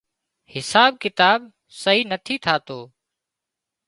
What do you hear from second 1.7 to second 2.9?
سئي نٿي ٿاتو